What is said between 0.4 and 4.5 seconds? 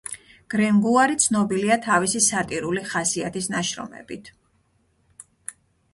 გრენგუარი ცნობილია თავისი სატირული ხასიათის ნაშრომებით.